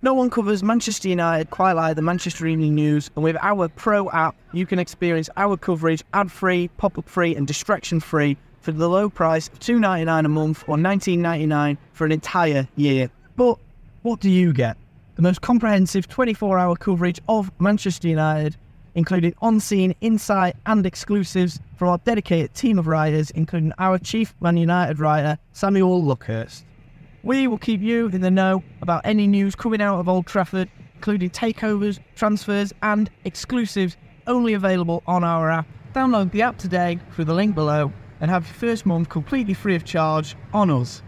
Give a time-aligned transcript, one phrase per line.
[0.00, 4.08] No one covers Manchester United quite like the Manchester Evening News, and with our Pro
[4.10, 9.48] app, you can experience our coverage ad-free, pop-up free, and distraction-free for the low price
[9.48, 13.10] of two ninety nine a month or nineteen ninety nine for an entire year.
[13.34, 13.58] But
[14.02, 14.76] what do you get?
[15.16, 18.56] The most comprehensive 24-hour coverage of Manchester United,
[18.94, 24.58] including on-scene insight and exclusives from our dedicated team of writers, including our chief Man
[24.58, 26.62] United writer Samuel Luckhurst.
[27.28, 30.70] We will keep you in the know about any news coming out of Old Trafford,
[30.94, 35.66] including takeovers, transfers, and exclusives only available on our app.
[35.92, 39.74] Download the app today through the link below and have your first month completely free
[39.74, 41.02] of charge on us.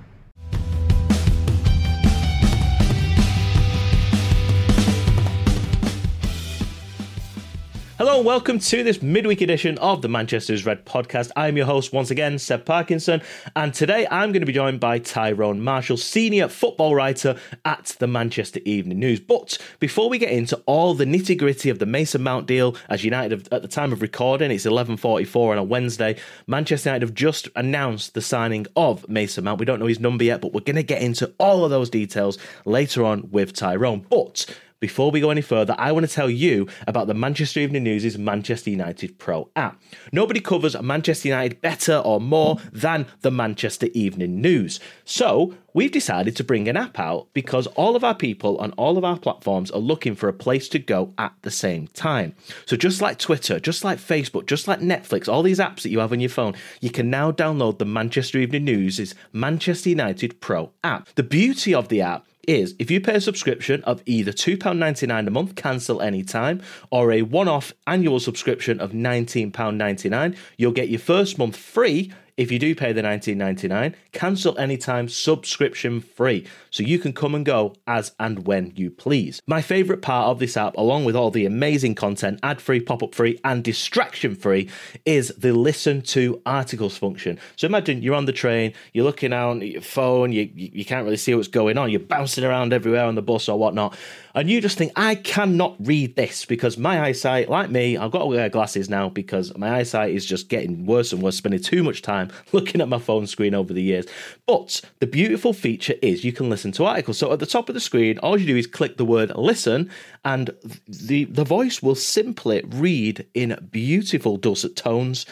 [8.01, 11.31] Hello and welcome to this midweek edition of the Manchester's Red podcast.
[11.37, 13.21] I'm your host once again, Seb Parkinson,
[13.55, 18.07] and today I'm going to be joined by Tyrone Marshall, senior football writer at the
[18.07, 19.21] Manchester Evening News.
[19.21, 23.05] But before we get into all the nitty gritty of the Mason Mount deal, as
[23.05, 26.17] United have, at the time of recording, it's 11:44 on a Wednesday.
[26.47, 29.61] Manchester United have just announced the signing of Mason Mount.
[29.61, 31.91] We don't know his number yet, but we're going to get into all of those
[31.91, 34.07] details later on with Tyrone.
[34.09, 34.47] But
[34.81, 38.19] before we go any further, I want to tell you about the Manchester Evening News'
[38.19, 39.81] Manchester United Pro app.
[40.11, 44.81] Nobody covers Manchester United better or more than the Manchester Evening News.
[45.05, 48.99] So, we've decided to bring an app out because all of our people on all
[48.99, 52.35] of our platforms are looking for a place to go at the same time.
[52.65, 55.99] So, just like Twitter, just like Facebook, just like Netflix, all these apps that you
[55.99, 60.73] have on your phone, you can now download the Manchester Evening News' Manchester United Pro
[60.83, 61.09] app.
[61.17, 65.31] The beauty of the app is if you pay a subscription of either £2.99 a
[65.31, 71.39] month, cancel anytime, or a one off annual subscription of £19.99, you'll get your first
[71.39, 76.47] month free if you do pay the 19.99 cancel anytime subscription free.
[76.71, 79.43] So you can come and go as and when you please.
[79.47, 83.03] My favorite part of this app along with all the amazing content ad free pop
[83.03, 84.71] up free and distraction free
[85.05, 87.39] is the listen to articles function.
[87.57, 91.05] So imagine you're on the train you're looking out at your phone you, you can't
[91.05, 91.91] really see what's going on.
[91.91, 93.95] You're bouncing around everywhere on the bus or whatnot
[94.35, 98.21] and you just think I cannot read this because my eyesight like me I've got
[98.21, 101.83] to wear glasses now because my eyesight is just getting worse and worse spending too
[101.83, 104.07] much time looking at my phone screen over the years.
[104.47, 107.19] But the beautiful feature is you can listen to articles.
[107.19, 109.91] So at the top of the screen, all you do is click the word listen,
[110.25, 110.51] and
[110.87, 115.27] the, the voice will simply read in beautiful dulcet tones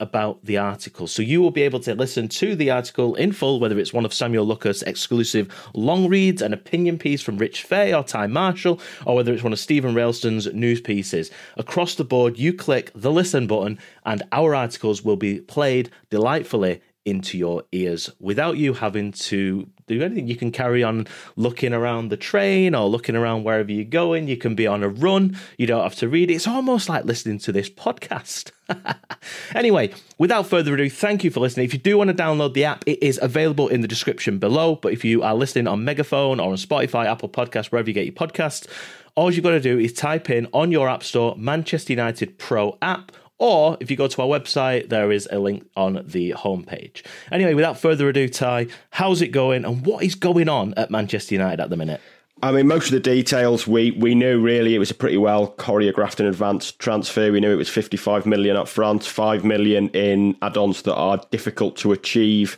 [0.00, 1.06] about the article.
[1.06, 4.04] So you will be able to listen to the article in full, whether it's one
[4.04, 8.80] of Samuel Luckhurst's exclusive long reads, an opinion piece from Rich Fay or Ty Marshall,
[9.06, 11.30] or whether it's one of Stephen Railston's news pieces.
[11.56, 16.80] Across the board, you click the listen button, and our articles will be played delightfully
[17.04, 20.28] into your ears without you having to do anything.
[20.28, 24.28] You can carry on looking around the train or looking around wherever you're going.
[24.28, 25.36] You can be on a run.
[25.58, 26.34] You don't have to read it.
[26.34, 28.52] It's almost like listening to this podcast.
[29.54, 31.64] anyway, without further ado, thank you for listening.
[31.64, 34.76] If you do want to download the app, it is available in the description below.
[34.76, 38.06] But if you are listening on Megaphone or on Spotify, Apple Podcasts, wherever you get
[38.06, 38.66] your podcasts,
[39.14, 42.78] all you've got to do is type in on your App Store Manchester United Pro
[42.80, 47.04] app or if you go to our website, there is a link on the homepage.
[47.32, 51.34] Anyway, without further ado, Ty, how's it going and what is going on at Manchester
[51.34, 52.00] United at the minute?
[52.40, 55.54] I mean, most of the details we, we knew really it was a pretty well
[55.58, 57.32] choreographed and advanced transfer.
[57.32, 61.20] We knew it was 55 million up front, 5 million in add ons that are
[61.32, 62.56] difficult to achieve,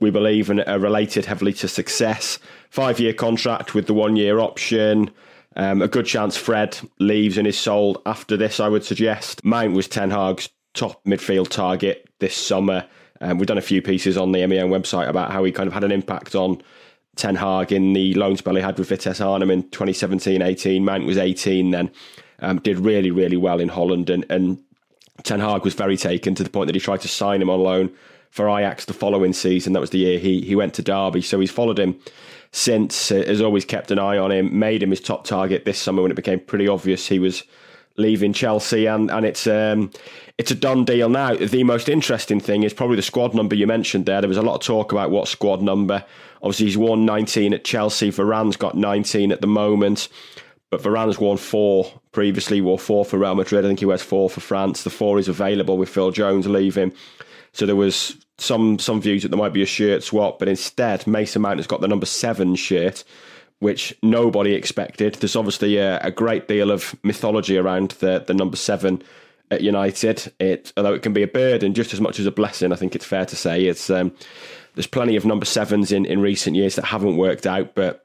[0.00, 2.38] we believe, and are related heavily to success.
[2.70, 5.10] Five year contract with the one year option.
[5.56, 9.44] Um, a good chance Fred leaves and is sold after this, I would suggest.
[9.44, 12.86] Mount was Ten Hag's top midfield target this summer.
[13.20, 15.72] Um, we've done a few pieces on the MEN website about how he kind of
[15.72, 16.62] had an impact on
[17.16, 20.82] Ten Hag in the loan spell he had with Vitesse Arnhem in 2017-18.
[20.82, 21.90] Mount was 18 then,
[22.40, 24.58] um, did really, really well in Holland, and, and
[25.22, 27.60] Ten Hag was very taken to the point that he tried to sign him on
[27.60, 27.92] loan
[28.30, 29.74] for Ajax the following season.
[29.74, 32.00] That was the year he he went to Derby, so he's followed him
[32.52, 33.10] since.
[33.10, 36.02] Uh, has always kept an eye on him, made him his top target this summer
[36.02, 37.42] when it became pretty obvious he was
[37.96, 39.90] leaving Chelsea, and and it's um,
[40.38, 41.34] it's a done deal now.
[41.34, 44.20] The most interesting thing is probably the squad number you mentioned there.
[44.20, 46.04] There was a lot of talk about what squad number.
[46.42, 48.10] Obviously, he's worn 19 at Chelsea.
[48.10, 50.08] Varane's got 19 at the moment,
[50.70, 52.60] but Varane's worn four previously.
[52.60, 53.64] Wore four for Real Madrid.
[53.64, 54.82] I think he wears four for France.
[54.84, 56.92] The four is available with Phil Jones leaving.
[57.52, 61.06] So there was some some views that there might be a shirt swap, but instead
[61.06, 63.04] Mason Mount has got the number seven shirt
[63.62, 65.14] which nobody expected.
[65.14, 69.04] There's obviously a, a, great deal of mythology around the, the number seven
[69.52, 70.32] at United.
[70.40, 72.96] It, although it can be a burden just as much as a blessing, I think
[72.96, 73.66] it's fair to say.
[73.66, 74.12] It's um,
[74.74, 78.04] there's plenty of number sevens in, in recent years that haven't worked out, but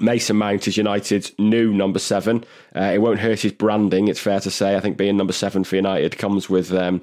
[0.00, 2.44] Mason Mount is United's new number seven.
[2.74, 4.76] Uh, it won't hurt his branding, it's fair to say.
[4.76, 7.00] I think being number seven for United comes with um,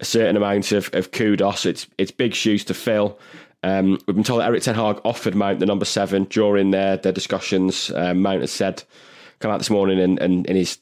[0.00, 1.66] a certain amount of, of kudos.
[1.66, 3.18] It's it's big shoes to fill.
[3.62, 6.96] Um, we've been told that Erik Ten Hag offered Mount the number seven during their
[6.96, 7.90] their discussions.
[7.94, 8.82] Um, Mount has said,
[9.38, 10.78] come out this morning and, and in his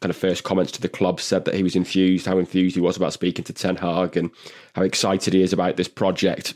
[0.00, 2.80] kind of first comments to the club said that he was enthused, how enthused he
[2.80, 4.30] was about speaking to Ten Hag and
[4.74, 6.54] how excited he is about this project.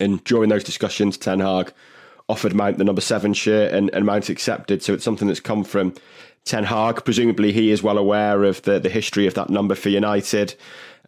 [0.00, 1.72] And during those discussions, Ten Hag
[2.28, 4.82] offered Mount the number seven shirt and, and Mount accepted.
[4.82, 5.94] So it's something that's come from
[6.44, 7.04] Ten Hag.
[7.04, 10.54] Presumably, he is well aware of the, the history of that number for United.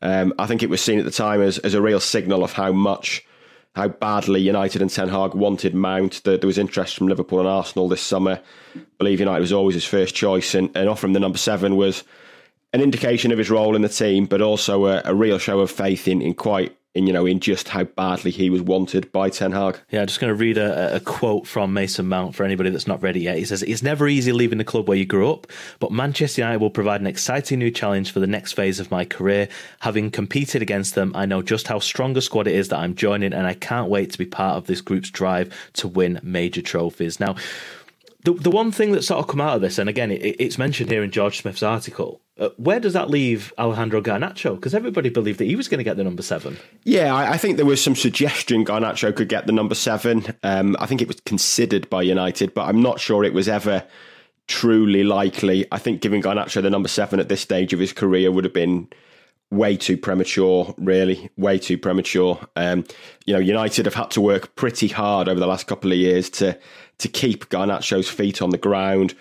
[0.02, 2.52] Um, I think it was seen at the time as, as a real signal of
[2.52, 3.24] how much
[3.74, 6.24] how badly United and Ten Hag wanted Mount.
[6.24, 8.40] There, there was interest from Liverpool and Arsenal this summer.
[8.74, 12.02] I believe United was always his first choice, and, and offering the number seven was
[12.72, 15.70] an indication of his role in the team, but also a, a real show of
[15.70, 19.28] faith in, in quite in you know in just how badly he was wanted by
[19.28, 19.78] Ten Hag.
[19.90, 22.86] Yeah, I'm just going to read a, a, quote from Mason Mount for anybody that's
[22.86, 23.36] not ready yet.
[23.36, 25.46] He says, "It's never easy leaving the club where you grew up,
[25.78, 29.04] but Manchester United will provide an exciting new challenge for the next phase of my
[29.04, 29.48] career.
[29.80, 32.94] Having competed against them, I know just how strong a squad it is that I'm
[32.94, 36.62] joining, and I can't wait to be part of this group's drive to win major
[36.62, 37.36] trophies." Now.
[38.24, 40.58] The, the one thing that sort of come out of this, and again, it, it's
[40.58, 44.56] mentioned here in George Smith's article, uh, where does that leave Alejandro Garnacho?
[44.56, 46.58] Because everybody believed that he was going to get the number seven.
[46.84, 50.26] Yeah, I, I, think there was some suggestion Garnacho could get the number seven.
[50.42, 53.84] Um, I think it was considered by United, but I'm not sure it was ever
[54.48, 55.66] truly likely.
[55.72, 58.52] I think giving Garnacho the number seven at this stage of his career would have
[58.52, 58.88] been
[59.50, 62.38] way too premature, really, way too premature.
[62.56, 62.84] Um,
[63.24, 66.28] you know, United have had to work pretty hard over the last couple of years
[66.30, 66.58] to
[66.98, 69.14] to keep Garnacho's feet on the ground.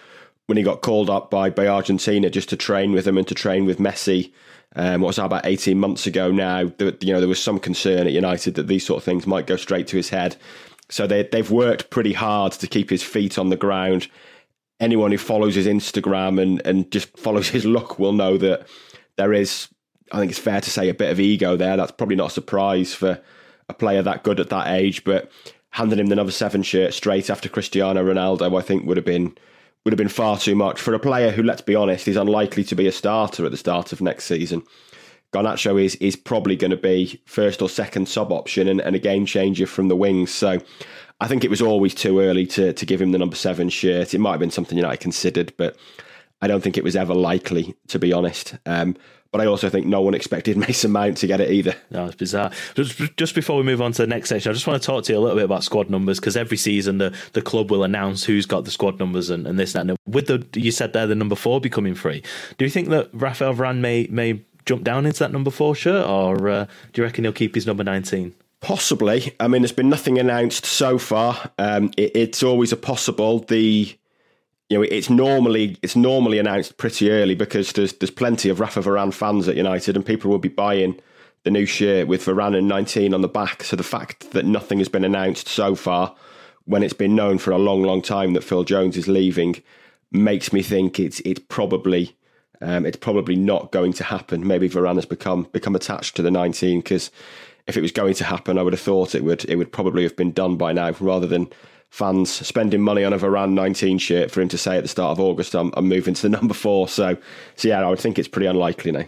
[0.48, 3.34] When he got called up by, by Argentina just to train with him and to
[3.34, 4.32] train with Messi,
[4.76, 7.60] um, what was that about 18 months ago now, that, you know, there was some
[7.60, 10.36] concern at United that these sort of things might go straight to his head.
[10.90, 14.08] So they, they've worked pretty hard to keep his feet on the ground.
[14.80, 18.68] Anyone who follows his Instagram and, and just follows his look will know that
[19.16, 19.70] there is,
[20.12, 21.78] I think it's fair to say, a bit of ego there.
[21.78, 23.22] That's probably not a surprise for
[23.70, 25.32] a player that good at that age, but
[25.72, 29.38] handing him the number seven shirt straight after Cristiano Ronaldo, I think would have been
[29.86, 32.64] would have been far too much for a player who, let's be honest, is unlikely
[32.66, 34.64] to be a starter at the start of next season.
[35.32, 39.00] Garnacho is is probably going to be first or second sub option and, and a
[39.00, 40.34] game changer from the wings.
[40.34, 40.60] So
[41.20, 44.14] I think it was always too early to to give him the number seven shirt.
[44.14, 45.78] It might have been something United considered, but
[46.42, 48.56] I don't think it was ever likely, to be honest.
[48.66, 48.96] Um,
[49.32, 51.76] but I also think no one expected Mason Mount to get it either.
[51.92, 52.52] No, it's bizarre.
[52.76, 55.04] Just, just before we move on to the next section, I just want to talk
[55.06, 57.84] to you a little bit about squad numbers because every season the, the club will
[57.84, 59.98] announce who's got the squad numbers and, and this and that.
[60.06, 62.24] with the you said there the number four becoming free,
[62.58, 66.08] do you think that Rafael Varane may may jump down into that number four shirt,
[66.08, 68.34] or uh, do you reckon he'll keep his number nineteen?
[68.62, 69.34] Possibly.
[69.40, 71.52] I mean, there's been nothing announced so far.
[71.60, 73.40] Um, it, it's always a possible.
[73.40, 73.96] The
[74.70, 78.82] you know, it's normally it's normally announced pretty early because there's there's plenty of Rafa
[78.82, 81.00] Varane fans at United, and people will be buying
[81.44, 83.64] the new shirt with Varane and 19 on the back.
[83.64, 86.16] So the fact that nothing has been announced so far,
[86.66, 89.62] when it's been known for a long, long time that Phil Jones is leaving,
[90.12, 92.16] makes me think it's it's probably
[92.62, 94.48] um, it's probably not going to happen.
[94.48, 97.12] Maybe Varane has become become attached to the 19 because
[97.68, 100.02] if it was going to happen, I would have thought it would it would probably
[100.02, 101.50] have been done by now, rather than
[101.96, 105.12] fans spending money on a Varane 19 shirt for him to say at the start
[105.12, 106.90] of August, I'm, I'm moving to the number four.
[106.90, 107.18] So,
[107.56, 109.06] so yeah, I would think it's pretty unlikely now.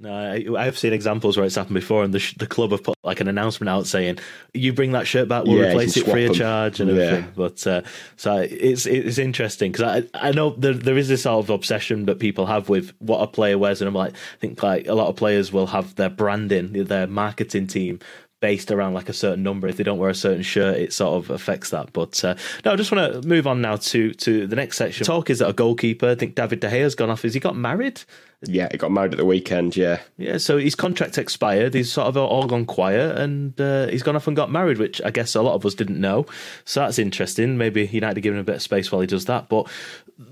[0.00, 2.94] No, I, have seen examples where it's happened before, and the the club have put
[3.02, 4.20] like an announcement out saying,
[4.54, 7.30] "You bring that shirt back, we'll yeah, replace it free of charge and everything." Yeah.
[7.34, 7.82] But uh,
[8.14, 12.06] so it's it's interesting because I I know there there is this sort of obsession
[12.06, 14.94] that people have with what a player wears, and I'm like, I think like a
[14.94, 17.98] lot of players will have their branding, their marketing team
[18.40, 19.66] based around like a certain number.
[19.68, 21.92] If they don't wear a certain shirt, it sort of affects that.
[21.92, 25.04] But uh, no, I just want to move on now to to the next section.
[25.04, 26.10] Talk is that a goalkeeper.
[26.10, 27.22] I think David De Gea's gone off.
[27.22, 28.02] Has he got married?
[28.42, 29.76] Yeah, he got married at the weekend.
[29.76, 30.38] Yeah, yeah.
[30.38, 31.74] So his contract expired.
[31.74, 35.02] He's sort of all gone quiet, and uh, he's gone off and got married, which
[35.04, 36.26] I guess a lot of us didn't know.
[36.64, 37.58] So that's interesting.
[37.58, 39.48] Maybe United give him a bit of space while he does that.
[39.48, 39.68] But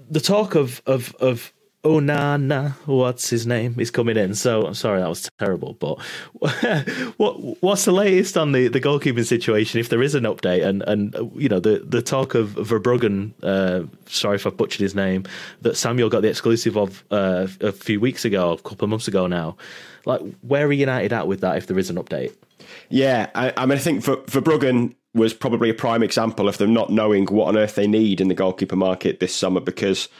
[0.08, 1.52] the talk of of of
[1.86, 4.34] Onana, what's his name, is coming in.
[4.34, 5.74] So I'm sorry that was terrible.
[5.74, 6.00] But
[7.16, 9.78] what what's the latest on the, the goalkeeping situation?
[9.78, 13.86] If there is an update, and and you know the the talk of Verbruggen, uh,
[14.06, 15.24] sorry if I butchered his name,
[15.62, 19.06] that Samuel got the exclusive of uh, a few weeks ago, a couple of months
[19.06, 19.56] ago now.
[20.04, 21.56] Like where are United at with that?
[21.56, 22.34] If there is an update,
[22.88, 26.74] yeah, I, I mean I think for Verbruggen was probably a prime example of them
[26.74, 30.10] not knowing what on earth they need in the goalkeeper market this summer because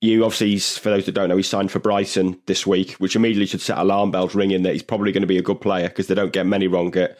[0.00, 3.46] you obviously, for those that don't know, he signed for Brighton this week, which immediately
[3.46, 6.06] should set alarm bells ringing that he's probably going to be a good player because
[6.06, 7.18] they don't get many wrong at,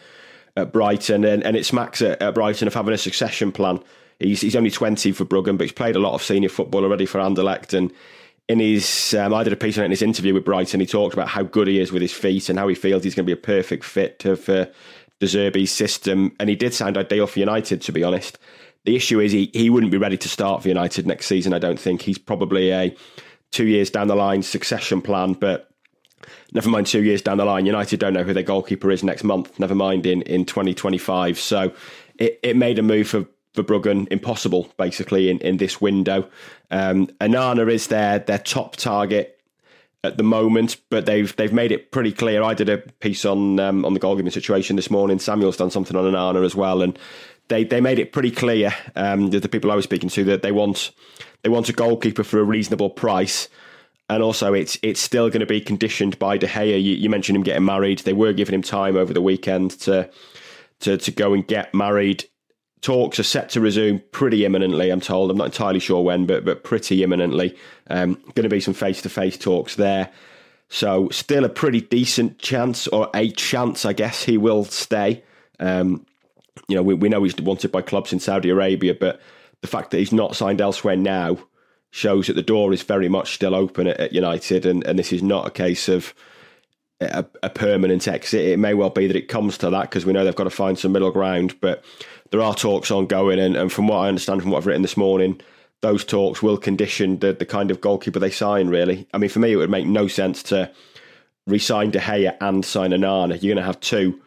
[0.57, 1.25] at Brighton.
[1.25, 3.81] And, and it smacks at, at Brighton of having a succession plan.
[4.19, 7.19] He's, he's only 20 Verbruggen, but he's played a lot of senior football already for
[7.19, 7.73] Anderlecht.
[7.73, 7.93] And
[8.49, 10.81] in his, um, I did a piece on it in his interview with Brighton.
[10.81, 13.15] He talked about how good he is with his feet and how he feels he's
[13.15, 14.71] going to be a perfect fit for
[15.21, 16.37] Zerbi's system.
[16.39, 18.39] And he did sound ideal for United, to be honest.
[18.87, 21.59] The issue is he, he wouldn't be ready to start for United next season, I
[21.59, 22.03] don't think.
[22.03, 22.97] He's probably a
[23.51, 25.71] two years down the line succession plan, but
[26.53, 29.25] never mind two years down the line, United don't know who their goalkeeper is next
[29.25, 31.39] month, never mind in, in 2025.
[31.39, 31.73] So
[32.19, 36.29] it, it made a move for Verbruggen impossible, basically, in, in this window.
[36.71, 39.37] Um, Onana is their, their top target
[40.05, 42.43] at the moment, but they've they've made it pretty clear.
[42.43, 45.19] I did a piece on um, on the goalkeeping situation this morning.
[45.19, 46.97] Samuel's done something on Onana as well, and
[47.49, 50.53] they they made it pretty clear um, the people I was speaking to that they
[50.53, 50.91] want
[51.43, 53.49] they want a goalkeeper for a reasonable price,
[54.09, 56.83] and also it's it's still going to be conditioned by De Gea.
[56.83, 58.01] You, you, mentioned him getting married.
[58.01, 60.11] They were giving him time over the weekend to
[60.81, 62.25] to to go and get married.
[62.83, 64.91] Talks are set to resume pretty imminently.
[64.91, 65.31] I'm told.
[65.31, 67.57] I'm not entirely sure when, but but pretty imminently.
[67.89, 70.11] Um, going to be some face to face talks there.
[70.69, 75.23] So still a pretty decent chance, or a chance, I guess, he will stay.
[75.61, 76.05] Um,
[76.69, 79.21] you know, we, we know he's wanted by clubs in Saudi Arabia, but
[79.61, 81.39] the fact that he's not signed elsewhere now
[81.91, 85.13] shows that the door is very much still open at, at United, and, and this
[85.13, 86.15] is not a case of
[87.01, 88.47] a, a, permanent exit.
[88.47, 90.51] It may well be that it comes to that because we know they've got to
[90.51, 91.85] find some middle ground, but
[92.31, 94.97] there are talks ongoing, and, and from what I understand from what I've written this
[94.97, 95.41] morning,
[95.83, 99.07] those talks will condition the, the kind of goalkeeper they sign, really.
[99.13, 100.71] I mean, for me, it would make no sense to
[101.47, 103.41] re-sign De Gea and sign Onana.
[103.43, 104.21] You're going to have two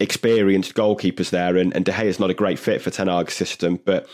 [0.00, 3.34] experienced goalkeepers there, and, and De Gea is not a great fit for Ten Hag's
[3.34, 4.08] system, but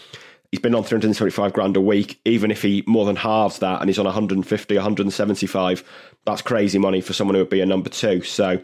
[0.50, 2.20] he's been on 375 grand a week.
[2.24, 5.84] Even if he more than halves that and he's on 150, 175,
[6.24, 8.22] that's crazy money for someone who would be a number two.
[8.22, 8.60] So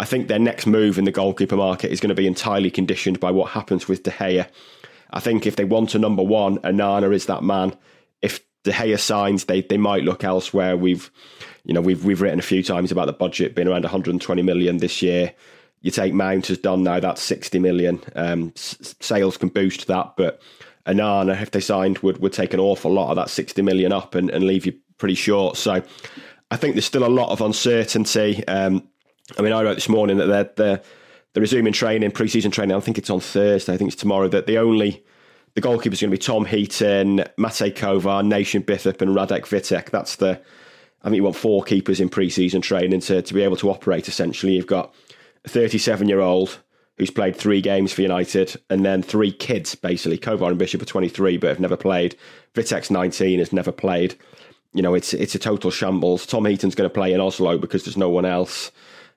[0.00, 3.20] I think their next move in the goalkeeper market is going to be entirely conditioned
[3.20, 4.48] by what happens with De Gea.
[5.10, 7.74] I think if they want a number one, Onana is that man.
[8.20, 10.76] If De Gea signs, they they might look elsewhere.
[10.76, 11.10] We've
[11.64, 14.78] you know we've we've written a few times about the budget being around 120 million
[14.78, 15.34] this year
[15.80, 18.00] you take Mount has done now, that's 60 million.
[18.14, 20.40] Um, s- sales can boost that, but
[20.86, 24.14] Onana, if they signed, would, would take an awful lot of that 60 million up
[24.14, 25.56] and, and leave you pretty short.
[25.56, 25.82] So
[26.50, 28.46] I think there's still a lot of uncertainty.
[28.48, 28.88] Um,
[29.38, 30.82] I mean, I wrote this morning that they're, they're,
[31.32, 32.76] they're resuming training, pre-season training.
[32.76, 33.74] I think it's on Thursday.
[33.74, 34.28] I think it's tomorrow.
[34.28, 35.04] That the only
[35.54, 39.90] the goalkeepers are going to be Tom Heaton, Matej Kovar, Nathan Bishop, and Radek Vitek.
[39.90, 40.40] That's the.
[41.02, 44.08] I think you want four keepers in pre-season training to to be able to operate.
[44.08, 44.94] Essentially, you've got
[45.48, 46.58] 37 year old
[46.98, 50.18] who's played three games for United, and then three kids, basically.
[50.18, 52.16] Kovar and Bishop are 23 but have never played.
[52.54, 54.16] Vitek's 19, has never played.
[54.74, 56.26] You know, it's it's a total shambles.
[56.26, 58.70] Tom Heaton's going to play in Oslo because there's no one else.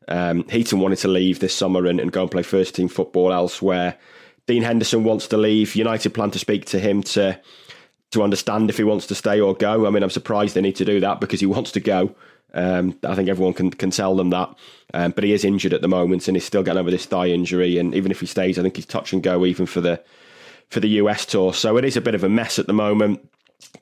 [0.08, 3.34] Um, Heaton wanted to leave this summer and, and go and play first team football
[3.34, 3.98] elsewhere.
[4.48, 5.76] Dean Henderson wants to leave.
[5.76, 7.40] United plan to speak to him to
[8.12, 9.86] to understand if he wants to stay or go.
[9.86, 12.16] I mean, I'm surprised they need to do that because he wants to go.
[12.54, 14.54] Um, I think everyone can can tell them that.
[14.94, 17.28] Um, but he is injured at the moment and he's still getting over this thigh
[17.28, 17.78] injury.
[17.78, 20.02] And even if he stays, I think he's touch and go even for the
[20.70, 21.54] for the US tour.
[21.54, 23.28] So it is a bit of a mess at the moment.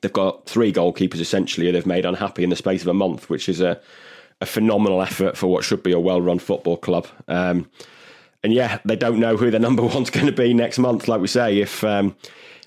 [0.00, 3.48] They've got three goalkeepers essentially they've made unhappy in the space of a month, which
[3.48, 3.80] is a
[4.40, 7.06] a phenomenal effort for what should be a well run football club.
[7.28, 7.68] Um,
[8.42, 11.08] and yeah, they don't know who their number one's going to be next month.
[11.08, 12.16] Like we say, if um,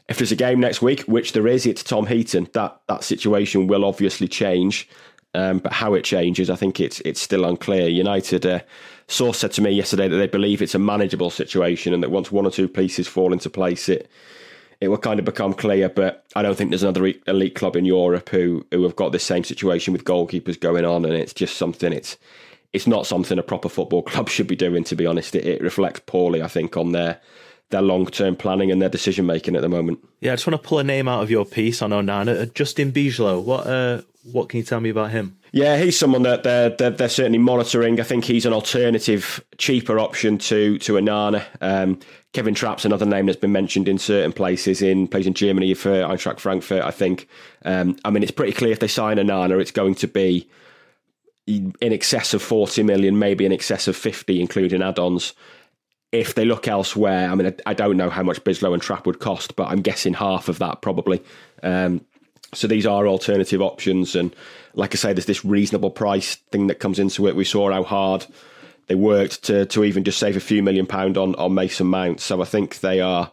[0.07, 2.47] if there's a game next week, which there is, it's Tom Heaton.
[2.53, 4.87] That that situation will obviously change.
[5.35, 7.87] Um, but how it changes, I think it's it's still unclear.
[7.87, 8.59] United uh,
[9.07, 12.31] source said to me yesterday that they believe it's a manageable situation and that once
[12.31, 14.09] one or two pieces fall into place, it
[14.79, 15.89] it will kind of become clear.
[15.89, 19.23] But I don't think there's another elite club in Europe who who have got this
[19.23, 21.91] same situation with goalkeepers going on, and it's just something.
[21.91, 22.17] It's
[22.71, 24.83] it's not something a proper football club should be doing.
[24.83, 27.19] To be honest, it, it reflects poorly, I think, on their
[27.69, 29.99] their long term planning and their decision making at the moment.
[30.21, 32.41] Yeah, I just want to pull a name out of your piece on Onana.
[32.41, 33.43] Uh, Justin Bijlow.
[33.43, 35.37] What uh, what can you tell me about him?
[35.51, 37.99] Yeah, he's someone that they're, they're, they're certainly monitoring.
[37.99, 41.45] I think he's an alternative, cheaper option to to Onana.
[41.61, 41.99] Um,
[42.31, 44.81] Kevin Trapp's another name that's been mentioned in certain places.
[44.81, 47.27] In plays in Germany for Eintracht Frankfurt, I think.
[47.65, 50.49] Um, I mean, it's pretty clear if they sign Onana, it's going to be
[51.45, 55.33] in excess of 40 million, maybe in excess of 50, including add-ons.
[56.13, 59.19] If they look elsewhere, I mean, I don't know how much Bijlow and Trapp would
[59.19, 61.21] cost, but I'm guessing half of that probably.
[61.61, 62.05] Um,
[62.53, 64.35] so these are alternative options, and
[64.73, 67.35] like I say, there's this reasonable price thing that comes into it.
[67.35, 68.25] We saw how hard
[68.87, 72.19] they worked to to even just save a few million pound on on Mason Mount.
[72.19, 73.31] So I think they are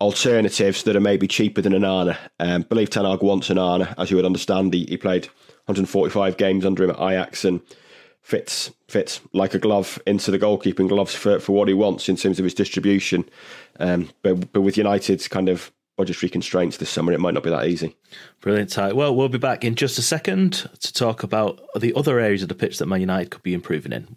[0.00, 2.16] alternatives that are maybe cheaper than Onana.
[2.40, 4.74] Um, believe Ten Hag wants Onana, as you would understand.
[4.74, 5.26] He, he played
[5.66, 7.60] 145 games under him at Ajax and
[8.20, 12.16] fits fits like a glove into the goalkeeping gloves for, for what he wants in
[12.16, 13.24] terms of his distribution.
[13.78, 17.50] Um, but but with United's kind of budgetary constraints this summer, it might not be
[17.50, 17.96] that easy.
[18.40, 18.92] Brilliant, Ty.
[18.92, 22.48] Well, we'll be back in just a second to talk about the other areas of
[22.48, 24.16] the pitch that Man United could be improving in.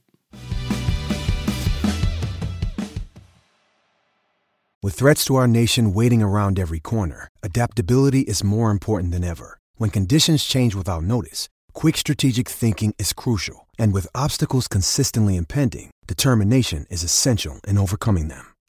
[4.82, 9.60] With threats to our nation waiting around every corner, adaptability is more important than ever.
[9.76, 13.68] When conditions change without notice, quick strategic thinking is crucial.
[13.78, 18.55] And with obstacles consistently impending, determination is essential in overcoming them.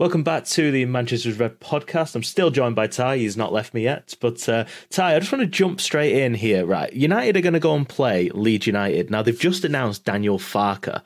[0.00, 2.14] Welcome back to the Manchester's Red podcast.
[2.14, 3.18] I'm still joined by Ty.
[3.18, 4.16] He's not left me yet.
[4.18, 6.64] But uh, Ty, I just want to jump straight in here.
[6.64, 9.10] Right, United are going to go and play Leeds United.
[9.10, 11.02] Now they've just announced Daniel Farke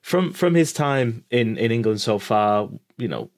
[0.00, 2.70] from from his time in in England so far.
[2.96, 3.28] You know,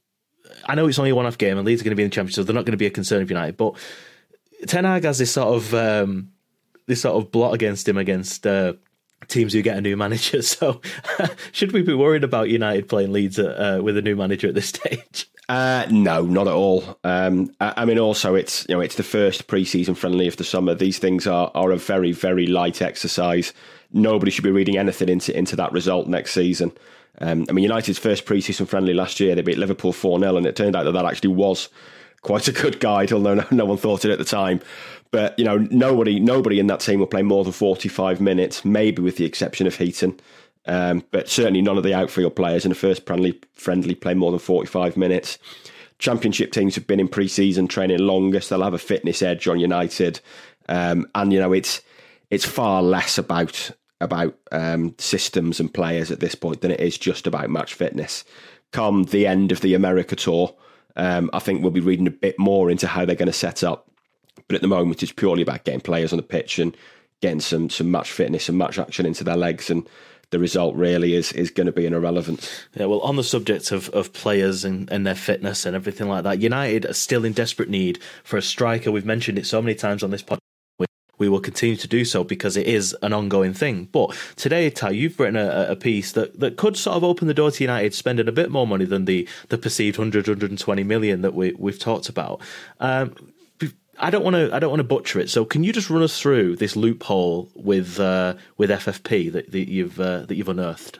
[0.66, 2.10] I know it's only a one off game, and Leeds are going to be in
[2.10, 3.56] the championship, so they're not going to be a concern of United.
[3.56, 3.74] But
[4.68, 6.30] Ten Hag has this sort of um,
[6.86, 8.46] this sort of blot against him against.
[8.46, 8.74] Uh,
[9.28, 10.42] teams who get a new manager.
[10.50, 10.80] So,
[11.52, 14.68] should we be worried about United playing Leeds uh, with a new manager at this
[14.68, 15.30] stage?
[15.50, 16.96] Uh, no, not at all.
[17.02, 20.76] Um, I, mean, also it's you know it's the first preseason friendly of the summer.
[20.76, 23.52] These things are are a very very light exercise.
[23.92, 26.70] Nobody should be reading anything into into that result next season.
[27.20, 30.46] Um, I mean, United's first preseason friendly last year they beat Liverpool four 0 and
[30.46, 31.68] it turned out that that actually was
[32.22, 34.60] quite a good guide, although no, no one thought it at the time.
[35.12, 38.64] But you know, nobody nobody in that team will play more than forty five minutes,
[38.64, 40.20] maybe with the exception of Heaton.
[40.66, 44.30] Um, but certainly none of the outfield players in the first friendly friendly play more
[44.30, 45.38] than forty five minutes.
[45.98, 48.48] Championship teams have been in pre-season training longest.
[48.48, 50.20] They'll have a fitness edge on United,
[50.68, 51.82] um, and you know it's
[52.30, 53.70] it's far less about
[54.00, 58.24] about um, systems and players at this point than it is just about match fitness.
[58.72, 60.54] Come the end of the America tour,
[60.96, 63.64] um, I think we'll be reading a bit more into how they're going to set
[63.64, 63.90] up
[64.48, 66.76] but at the moment, it's purely about getting players on the pitch and
[67.20, 69.86] getting some some match fitness and match action into their legs and
[70.30, 72.66] the result really is is going to be an irrelevance.
[72.74, 76.24] Yeah, well, on the subject of, of players and, and their fitness and everything like
[76.24, 78.90] that, United are still in desperate need for a striker.
[78.90, 80.38] We've mentioned it so many times on this podcast.
[81.18, 83.90] We will continue to do so because it is an ongoing thing.
[83.92, 87.34] But today, Ty, you've written a, a piece that, that could sort of open the
[87.34, 91.20] door to United spending a bit more money than the, the perceived 100, 120 million
[91.20, 92.40] that we, we've talked about.
[92.78, 93.14] Um,
[94.00, 94.54] I don't want to.
[94.54, 95.30] I don't want to butcher it.
[95.30, 99.68] So, can you just run us through this loophole with uh, with FFP that, that
[99.68, 100.98] you've uh, that you've unearthed?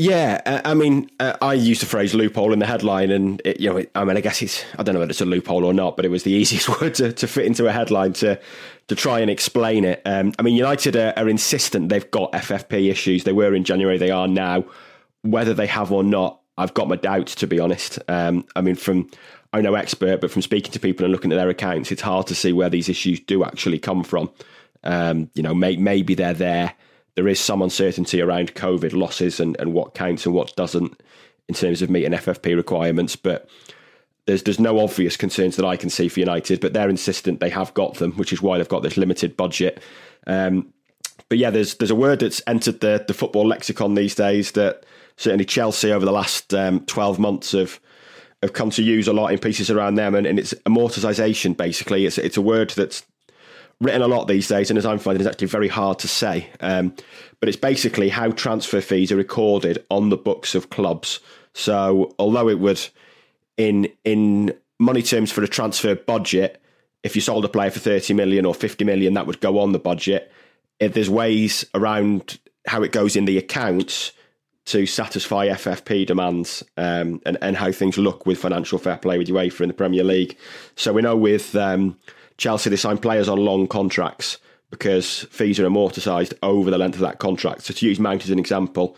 [0.00, 3.60] Yeah, uh, I mean, uh, I used the phrase loophole in the headline, and it,
[3.60, 5.62] you know, it, I mean, I guess it's I don't know whether it's a loophole
[5.62, 8.40] or not, but it was the easiest word to, to fit into a headline to
[8.88, 10.00] to try and explain it.
[10.06, 13.24] Um, I mean, United are, are insistent they've got FFP issues.
[13.24, 14.64] They were in January, they are now.
[15.22, 17.98] Whether they have or not, I've got my doubts to be honest.
[18.08, 19.10] Um, I mean, from
[19.52, 22.26] I'm no expert, but from speaking to people and looking at their accounts, it's hard
[22.28, 24.30] to see where these issues do actually come from.
[24.84, 26.74] Um, you know, may, maybe they're there.
[27.16, 31.00] There is some uncertainty around COVID losses and, and what counts and what doesn't
[31.48, 33.48] in terms of meeting FFP requirements, but
[34.26, 37.50] there's there's no obvious concerns that I can see for United, but they're insistent they
[37.50, 39.82] have got them, which is why they've got this limited budget.
[40.28, 40.72] Um,
[41.28, 44.84] but yeah, there's there's a word that's entered the the football lexicon these days that
[45.16, 47.80] certainly Chelsea over the last um, 12 months have
[48.42, 51.56] have come to use a lot in pieces around them, and, and it's amortization.
[51.56, 53.04] Basically, it's it's a word that's
[53.80, 56.48] written a lot these days, and as I'm finding, it's actually very hard to say.
[56.60, 56.94] Um,
[57.40, 61.20] but it's basically how transfer fees are recorded on the books of clubs.
[61.54, 62.80] So, although it would,
[63.56, 66.62] in in money terms for a transfer budget,
[67.02, 69.72] if you sold a player for 30 million or 50 million, that would go on
[69.72, 70.32] the budget.
[70.78, 74.12] If there's ways around how it goes in the accounts
[74.66, 79.28] to satisfy FFP demands um, and, and how things look with financial fair play with
[79.28, 80.36] UEFA in the Premier League.
[80.76, 81.98] So we know with um,
[82.36, 84.38] Chelsea, they sign players on long contracts
[84.70, 87.62] because fees are amortised over the length of that contract.
[87.62, 88.96] So to use Mount as an example,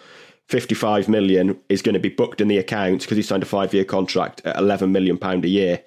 [0.48, 3.72] 55 million is going to be booked in the accounts because he signed a five
[3.72, 5.82] year contract at 11 million pound a year.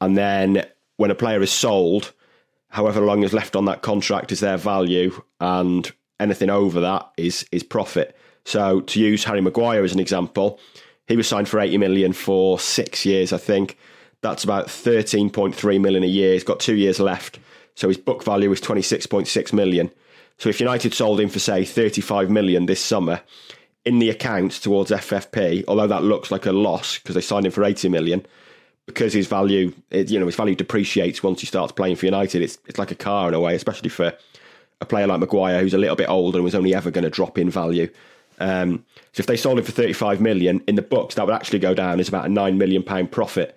[0.00, 2.12] And then when a player is sold,
[2.68, 7.46] however long is left on that contract is their value and anything over that is
[7.52, 8.16] is profit.
[8.44, 10.58] So to use Harry Maguire as an example,
[11.06, 13.78] he was signed for 80 million for 6 years I think.
[14.20, 16.32] That's about 13.3 million a year.
[16.34, 17.38] He's got 2 years left.
[17.74, 19.90] So his book value is 26.6 million.
[20.38, 23.20] So if United sold him for say 35 million this summer,
[23.84, 27.52] in the accounts towards FFP, although that looks like a loss because they signed him
[27.52, 28.24] for 80 million,
[28.86, 32.42] because his value, you know, his value depreciates once he starts playing for United.
[32.42, 34.12] It's it's like a car in a way, especially for
[34.80, 37.10] a player like Maguire who's a little bit older and was only ever going to
[37.10, 37.88] drop in value.
[38.38, 41.58] Um, so if they sold him for 35 million in the books, that would actually
[41.58, 43.56] go down as about a nine million pound profit,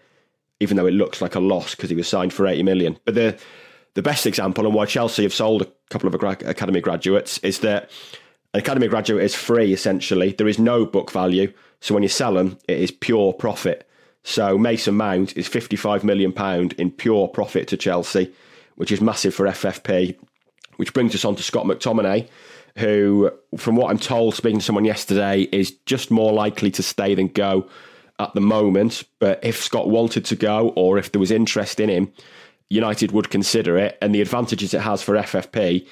[0.60, 2.98] even though it looks like a loss because he was signed for 80 million.
[3.06, 3.38] But the
[3.96, 7.90] the best example and why Chelsea have sold a couple of academy graduates is that
[8.54, 10.34] an academy graduate is free essentially.
[10.34, 11.52] There is no book value.
[11.80, 13.88] So when you sell them, it is pure profit.
[14.24, 16.34] So Mason Mount is £55 million
[16.78, 18.34] in pure profit to Chelsea,
[18.76, 20.18] which is massive for FFP.
[20.78, 22.28] Which brings us on to Scott McTominay,
[22.78, 27.16] who, from what I'm told, speaking to someone yesterday, is just more likely to stay
[27.16, 27.68] than go
[28.20, 29.04] at the moment.
[29.20, 32.12] But if Scott wanted to go or if there was interest in him,
[32.70, 33.98] United would consider it.
[34.02, 35.88] And the advantages it has for FFP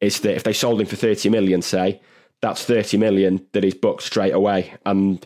[0.00, 2.00] is that if they sold him for 30 million, say,
[2.42, 4.74] that's 30 million that is booked straight away.
[4.84, 5.24] And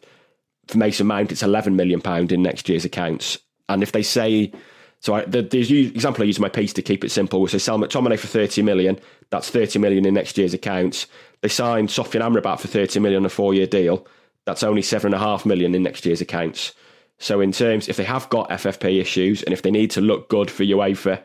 [0.69, 3.39] for Mason Mount, it's 11 million pound in next year's accounts.
[3.69, 4.53] And if they say,
[5.01, 7.59] so I, the, the example I use my piece to keep it simple was they
[7.59, 8.99] sell McTominay for 30 million,
[9.31, 11.07] that's 30 million in next year's accounts.
[11.41, 14.07] They signed Sofyan Amrabat for 30 million on a four year deal,
[14.47, 16.75] that's only seven and a half million in next year's accounts.
[17.19, 20.29] So in terms, if they have got FFP issues and if they need to look
[20.29, 21.23] good for UEFA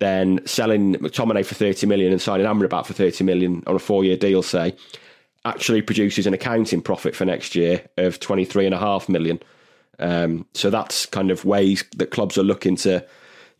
[0.00, 4.02] then selling McTominay for 30 million and signing Amrabat for 30 million on a four
[4.02, 4.74] year deal, say,
[5.44, 9.38] actually produces an accounting profit for next year of 23.5 million.
[10.00, 13.06] Um, so that's kind of ways that clubs are looking to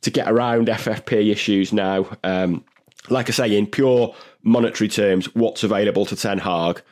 [0.02, 2.06] to get around FFP issues now.
[2.24, 2.64] Um,
[3.10, 6.82] like I say, in pure monetary terms, what's available to Ten Hag,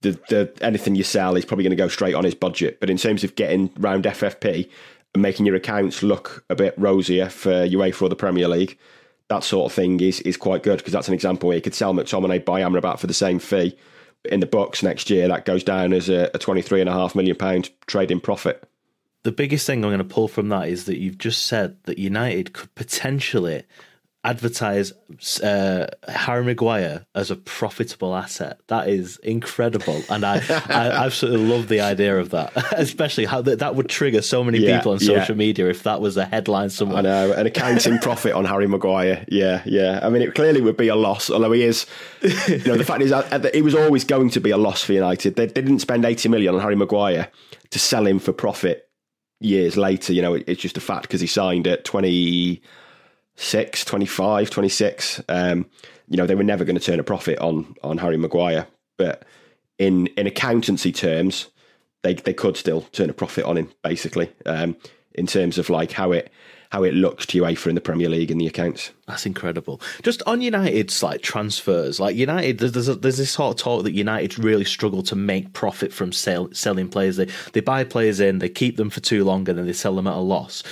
[0.00, 2.80] the, the anything you sell is probably going to go straight on his budget.
[2.80, 4.68] But in terms of getting round FFP,
[5.14, 8.78] and making your accounts look a bit rosier for UEFA or the Premier League,
[9.28, 11.74] that sort of thing is is quite good because that's an example where you could
[11.74, 13.76] sell McTominay, buy Amrabat for the same fee.
[14.26, 18.66] In the books next year, that goes down as a, a £23.5 million trading profit.
[19.22, 21.98] The biggest thing I'm going to pull from that is that you've just said that
[21.98, 23.64] United could potentially
[24.24, 24.92] advertise
[25.42, 28.58] uh, Harry Maguire as a profitable asset.
[28.68, 30.36] That is incredible, and I,
[30.68, 32.52] I absolutely love the idea of that.
[32.72, 35.38] Especially how that, that would trigger so many yeah, people on social yeah.
[35.38, 36.98] media if that was a headline somewhere.
[36.98, 39.24] I know an accounting profit on Harry Maguire.
[39.28, 40.00] Yeah, yeah.
[40.02, 41.30] I mean, it clearly would be a loss.
[41.30, 41.86] Although he is,
[42.22, 44.94] you know, the fact is that it was always going to be a loss for
[44.94, 45.36] United.
[45.36, 47.30] They, didn't spend eighty million on Harry Maguire
[47.70, 48.88] to sell him for profit
[49.40, 50.12] years later.
[50.12, 52.56] You know, it's just a fact because he signed at twenty.
[52.56, 52.62] 20
[53.36, 55.22] 26, 25, 26.
[55.28, 55.66] Um,
[56.08, 58.66] you know, they were never going to turn a profit on on Harry Maguire.
[58.96, 59.24] But
[59.78, 61.48] in in accountancy terms,
[62.02, 64.76] they they could still turn a profit on him, basically, um,
[65.14, 66.30] in terms of like how it
[66.70, 68.90] how it looks to UEFA in the Premier League in the accounts.
[69.06, 69.80] That's incredible.
[70.02, 73.92] Just on United's like transfers, like United, there's a, there's this sort of talk that
[73.92, 77.16] United really struggle to make profit from sell, selling players.
[77.16, 79.94] They they buy players in, they keep them for too long, and then they sell
[79.94, 80.62] them at a loss.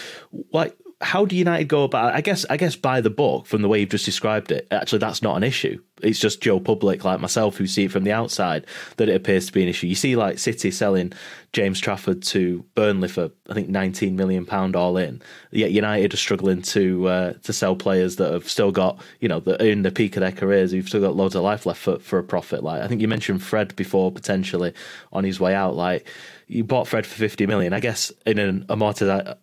[0.52, 2.14] Like how do United go about?
[2.14, 4.66] I guess I guess by the book from the way you've just described it.
[4.70, 5.82] Actually, that's not an issue.
[6.00, 9.46] It's just Joe Public like myself who see it from the outside that it appears
[9.46, 9.86] to be an issue.
[9.86, 11.12] You see, like City selling
[11.52, 15.20] James Trafford to Burnley for I think 19 million pound all in.
[15.50, 19.40] Yet United are struggling to uh, to sell players that have still got you know
[19.40, 21.98] that in the peak of their careers who've still got loads of life left for,
[21.98, 22.62] for a profit.
[22.62, 24.72] Like I think you mentioned Fred before potentially
[25.12, 25.74] on his way out.
[25.74, 26.06] Like
[26.46, 27.72] you bought Fred for 50 million.
[27.72, 29.36] I guess in an amortized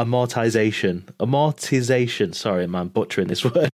[0.00, 1.02] amortization.
[1.18, 2.34] Amortization.
[2.34, 3.70] Sorry, man, butchering this word.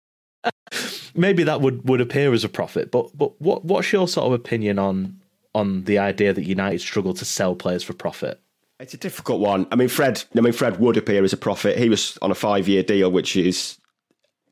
[1.15, 4.33] Maybe that would, would appear as a profit, but but what what's your sort of
[4.33, 5.21] opinion on
[5.55, 8.41] on the idea that United struggle to sell players for profit?
[8.81, 9.67] It's a difficult one.
[9.71, 10.25] I mean, Fred.
[10.37, 11.79] I mean, Fred would appear as a profit.
[11.79, 13.79] He was on a five year deal, which is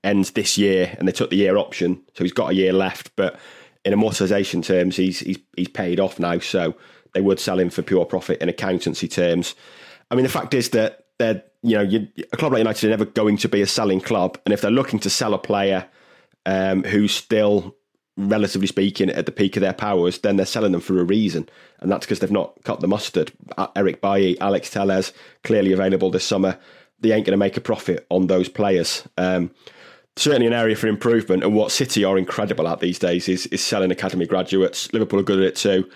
[0.04, 3.14] ends this year, and they took the year option, so he's got a year left.
[3.16, 3.38] But
[3.84, 6.76] in amortization terms, he's he's he's paid off now, so
[7.14, 9.54] they would sell him for pure profit in accountancy terms.
[10.10, 12.90] I mean, the fact is that they're you know you, a club like United are
[12.90, 15.86] never going to be a selling club, and if they're looking to sell a player
[16.46, 17.76] um, who's still
[18.16, 21.48] relatively speaking at the peak of their powers, then they're selling them for a reason,
[21.78, 23.32] and that's because they've not cut the mustard.
[23.76, 25.12] Eric Bailly, Alex Telles,
[25.44, 26.58] clearly available this summer.
[26.98, 29.06] They ain't going to make a profit on those players.
[29.16, 29.50] Um,
[30.16, 33.62] certainly an area for improvement, and what City are incredible at these days is is
[33.62, 34.92] selling academy graduates.
[34.92, 35.88] Liverpool are good at it too.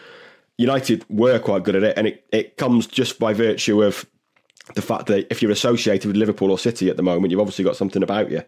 [0.56, 4.06] United were quite good at it, and it, it comes just by virtue of
[4.74, 7.64] the fact that if you're associated with Liverpool or City at the moment, you've obviously
[7.64, 8.42] got something about you.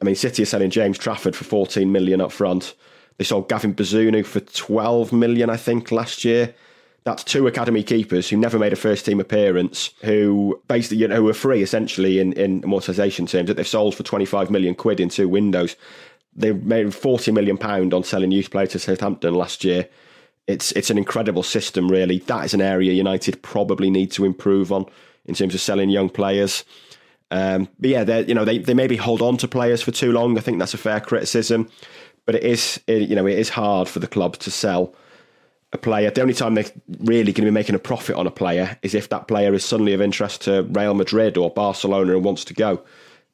[0.00, 2.74] I mean, City are selling James Trafford for 14 million up front.
[3.16, 6.54] They sold Gavin Bazunu for 12 million, I think, last year.
[7.02, 11.22] That's two academy keepers who never made a first team appearance, who basically you know
[11.22, 15.08] were free essentially in, in amortization terms that they've sold for 25 million quid in
[15.08, 15.74] two windows.
[16.36, 19.88] They made 40 million pound on selling youth players to Southampton last year.
[20.46, 22.18] It's it's an incredible system, really.
[22.20, 24.86] That is an area United probably need to improve on
[25.28, 26.64] in terms of selling young players.
[27.30, 30.12] Um, but yeah, they you know they, they maybe hold on to players for too
[30.12, 30.36] long.
[30.36, 31.68] I think that's a fair criticism,
[32.26, 34.94] but it is it, you know it is hard for the club to sell
[35.72, 36.10] a player.
[36.10, 36.64] The only time they're
[37.00, 39.64] really going to be making a profit on a player is if that player is
[39.64, 42.82] suddenly of interest to Real Madrid or Barcelona and wants to go.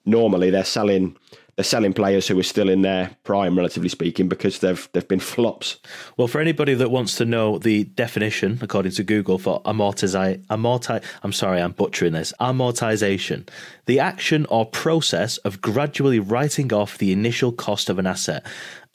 [0.04, 1.16] Normally, they're selling
[1.57, 5.21] they're selling players who are still in their prime, relatively speaking, because they've they've been
[5.21, 5.79] flops.
[6.17, 11.03] Well, for anybody that wants to know the definition, according to Google, for amortize, amorti,
[11.23, 12.33] I'm sorry, I'm butchering this.
[12.40, 13.49] Amortization,
[13.87, 18.45] the action or process of gradually writing off the initial cost of an asset.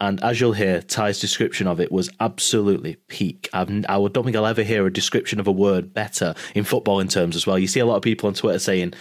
[0.01, 3.49] And as you'll hear, Ty's description of it was absolutely peak.
[3.51, 7.01] I've, I don't think I'll ever hear a description of a word better in football
[7.01, 7.59] in terms as well.
[7.59, 8.93] You see a lot of people on Twitter saying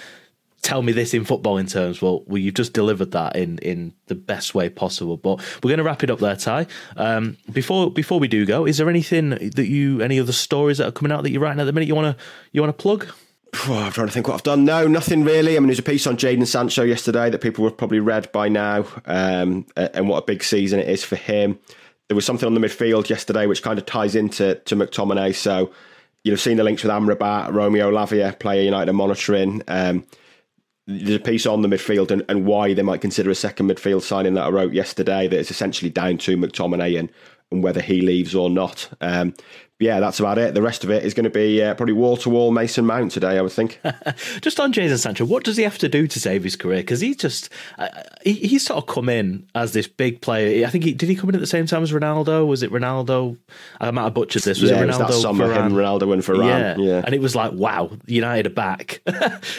[0.62, 2.02] tell me this in footballing terms.
[2.02, 5.16] Well, well, you've just delivered that in in the best way possible.
[5.16, 6.66] But we're going to wrap it up there, Ty.
[6.96, 10.88] Um, before before we do go, is there anything that you any other stories that
[10.88, 12.82] are coming out that you're writing at the minute you want to you want to
[12.82, 13.08] plug?
[13.54, 14.64] I'm trying to think what I've done.
[14.64, 15.56] No, nothing really.
[15.56, 18.48] I mean, there's a piece on Jadon Sancho yesterday that people have probably read by
[18.48, 21.58] now, um, and what a big season it is for him.
[22.08, 25.34] There was something on the midfield yesterday which kind of ties into to McTominay.
[25.34, 25.72] So
[26.24, 29.62] you've seen the links with Amrabat, Romeo Lavia, player United monitoring.
[29.66, 30.04] Um,
[30.88, 34.00] there's a piece on the midfield and, and why they might consider a second midfield
[34.00, 37.10] signing that I wrote yesterday that is essentially down to McTominay and,
[37.50, 38.88] and whether he leaves or not.
[39.00, 39.34] Um,
[39.80, 40.54] yeah, that's about it.
[40.54, 43.12] The rest of it is going to be uh, probably wall to wall Mason Mount
[43.12, 43.80] today, I would think.
[44.40, 46.78] just on Jadon Sancho, what does he have to do to save his career?
[46.78, 47.86] Because he just uh,
[48.24, 50.66] he, he's sort of come in as this big player.
[50.66, 52.44] I think he did he come in at the same time as Ronaldo?
[52.44, 53.36] Was it Ronaldo?
[53.80, 54.60] I might have butchered this.
[54.60, 54.82] Was yeah, it Ronaldo?
[54.82, 56.48] It was that summer, him, Ronaldo, and Varane.
[56.48, 56.76] Yeah.
[56.78, 59.00] yeah, and it was like wow, United are back,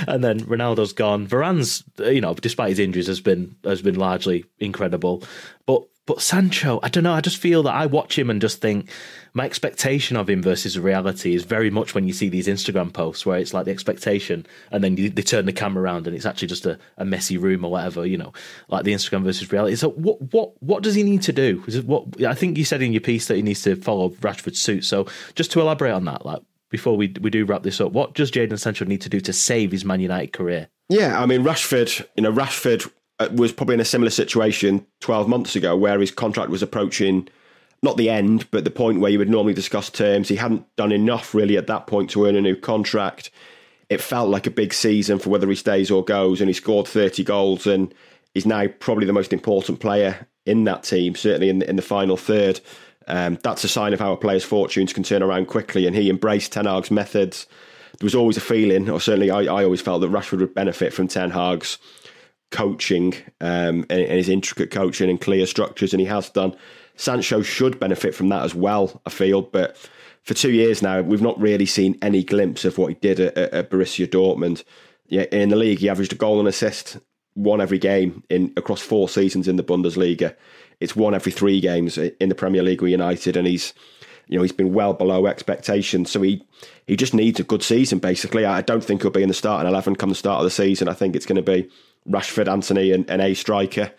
[0.05, 1.27] and then Ronaldo's gone.
[1.27, 5.23] Varane's, you know, despite his injuries, has been has been largely incredible,
[5.65, 7.13] but but Sancho, I don't know.
[7.13, 8.89] I just feel that I watch him and just think
[9.35, 13.27] my expectation of him versus reality is very much when you see these Instagram posts
[13.27, 16.25] where it's like the expectation and then you, they turn the camera around and it's
[16.25, 18.33] actually just a, a, messy room or whatever, you know,
[18.69, 19.75] like the Instagram versus reality.
[19.75, 21.63] So what what what does he need to do?
[21.85, 24.85] What I think you said in your piece that he needs to follow Rashford's suit.
[24.85, 26.41] So just to elaborate on that, like
[26.71, 29.31] before we we do wrap this up, what does Jadon Sancho need to do to
[29.31, 30.69] save his Man United career?
[30.87, 32.91] Yeah, I mean Rashford, you know, Rashford
[33.33, 37.27] was probably in a similar situation 12 months ago where his contract was approaching
[37.81, 40.27] not the end, but the point where you would normally discuss terms.
[40.27, 43.31] He hadn't done enough really at that point to earn a new contract.
[43.89, 46.87] It felt like a big season for whether he stays or goes, and he scored
[46.87, 47.93] 30 goals and
[48.35, 51.81] is now probably the most important player in that team, certainly in the, in the
[51.81, 52.59] final third.
[53.07, 56.09] Um, that's a sign of how a player's fortunes can turn around quickly, and he
[56.09, 57.47] embraced Ten Hag's methods.
[57.99, 60.93] There was always a feeling, or certainly I, I always felt that Rashford would benefit
[60.93, 61.77] from Ten Hag's
[62.51, 66.55] coaching um, and, and, his intricate coaching and clear structures, and he has done.
[66.95, 69.41] Sancho should benefit from that as well, I feel.
[69.41, 69.77] But
[70.23, 73.37] for two years now, we've not really seen any glimpse of what he did at,
[73.37, 74.63] at Borussia Dortmund.
[75.07, 76.97] Yeah, in the league, he averaged a goal and assist,
[77.33, 80.35] one every game in across four seasons in the Bundesliga.
[80.79, 83.73] It's one every three games in the Premier League with United, and he's
[84.29, 86.09] you know he's been well below expectations.
[86.09, 86.45] So he
[86.87, 87.99] he just needs a good season.
[87.99, 90.51] Basically, I don't think he'll be in the starting eleven come the start of the
[90.51, 90.87] season.
[90.87, 91.69] I think it's going to be
[92.07, 93.91] Rashford, Antony, and, and a striker.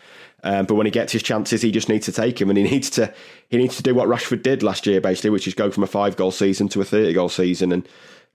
[0.42, 2.64] Um, but when he gets his chances, he just needs to take him, and he
[2.70, 3.12] needs to
[3.48, 5.88] he needs to do what Rashford did last year, basically, which is go from a
[5.88, 7.72] five goal season to a thirty goal season.
[7.72, 7.86] And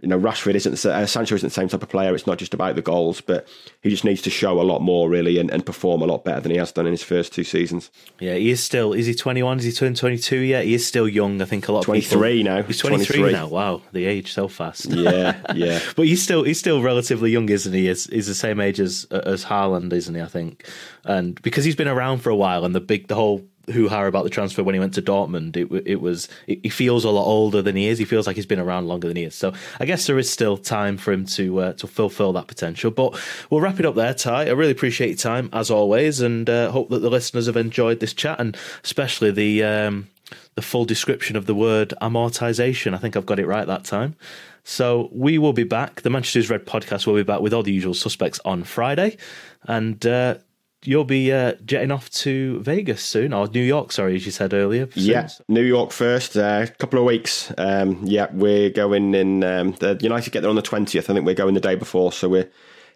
[0.02, 2.14] you know, Rashford isn't uh, Sancho isn't the same type of player.
[2.14, 3.48] It's not just about the goals, but
[3.82, 6.42] he just needs to show a lot more really and, and perform a lot better
[6.42, 7.90] than he has done in his first two seasons.
[8.20, 8.92] Yeah, he is still.
[8.92, 9.58] Is he twenty one?
[9.58, 10.66] Is he turned twenty two yet?
[10.66, 11.42] He is still young.
[11.42, 11.84] I think a lot.
[11.84, 12.62] Twenty three now.
[12.62, 13.48] He's twenty three now.
[13.48, 14.88] Wow, the age so fast.
[14.88, 15.80] Yeah, yeah.
[15.96, 17.88] but he's still he's still relatively young, isn't he?
[17.88, 20.22] He's, he's the same age as as Haaland, isn't he?
[20.22, 20.70] I think,
[21.06, 24.06] and because he's been around for a while, and the big the whole hoo ha
[24.06, 25.56] about the transfer when he went to Dortmund.
[25.58, 27.98] It, it was he feels a lot older than he is.
[27.98, 29.36] He feels like he's been around longer than he is.
[29.36, 32.92] So I guess there is still time for him to uh, to fulfil that potential.
[32.92, 34.48] But we'll wrap it up there, Ty.
[34.48, 38.00] I really appreciate your time as always, and uh, hope that the listeners have enjoyed
[38.00, 39.64] this chat and especially the.
[39.64, 40.08] Um,
[40.56, 42.96] the full description of the word amortization.
[42.96, 44.16] I think I've got it right that time.
[44.64, 46.02] So we will be back.
[46.02, 49.18] The Manchester's Red podcast will be back with all the usual suspects on Friday.
[49.64, 50.38] And uh,
[50.84, 54.54] you'll be uh, jetting off to Vegas soon, or New York, sorry, as you said
[54.54, 54.90] earlier.
[54.92, 55.04] Soon.
[55.04, 57.52] Yeah, New York first, a uh, couple of weeks.
[57.58, 59.44] Um, yeah, we're going in.
[59.44, 61.10] Um, the United get there on the 20th.
[61.10, 62.12] I think we're going the day before.
[62.12, 62.50] So we're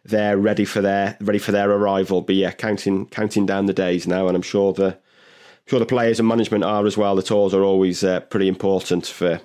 [0.05, 2.21] there ready for their ready for their arrival.
[2.21, 4.97] But yeah, counting counting down the days now, and I'm sure the
[5.65, 7.15] sure the players and management are as well.
[7.15, 9.41] The tours are always uh, pretty important for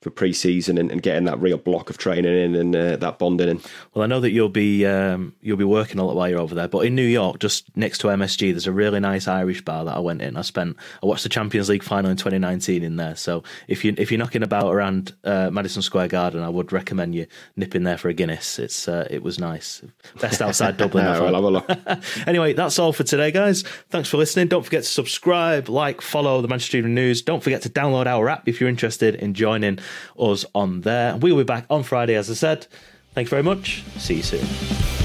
[0.00, 3.48] for pre-season and, and, getting that real block of training in and uh, that bonding
[3.48, 3.60] in.
[3.92, 6.54] Well, I know that you'll be um, you'll be working a lot while you're over
[6.54, 9.84] there, but in New York, just next to MSG, there's a really nice Irish bar
[9.84, 10.36] that I went in.
[10.36, 13.14] I spent I watched the Champions League final in 2019 in there.
[13.14, 17.14] So if you if you're knocking about around uh, Madison Square Garden, I would recommend
[17.14, 18.58] you nipping there for a Guinness.
[18.58, 19.82] It's uh, it was nice,
[20.20, 21.04] best outside Dublin.
[21.04, 21.70] yeah, well, have a look.
[22.26, 23.62] anyway, that's all for today, guys.
[23.90, 24.48] Thanks for listening.
[24.48, 27.20] Don't forget to subscribe, like, follow the Manchester Evening News.
[27.22, 29.78] Don't forget to download our app if you're interested in joining
[30.18, 31.16] us on there.
[31.16, 32.66] We will be back on Friday, as I said.
[33.14, 33.82] Thank you very much.
[33.96, 34.99] See you soon.